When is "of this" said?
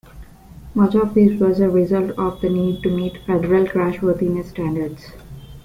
0.95-1.39